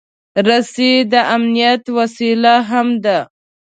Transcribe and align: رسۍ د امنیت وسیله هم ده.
رسۍ 0.47 0.91
د 1.11 1.13
امنیت 1.35 1.83
وسیله 1.97 2.53
هم 2.69 2.87
ده. 3.03 3.17